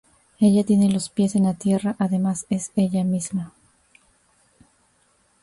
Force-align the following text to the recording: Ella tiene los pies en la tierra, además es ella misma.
Ella 0.39 0.63
tiene 0.63 0.89
los 0.89 1.09
pies 1.11 1.35
en 1.35 1.43
la 1.43 1.53
tierra, 1.53 1.95
además 1.99 2.47
es 2.49 2.71
ella 2.75 3.03
misma. 3.03 3.53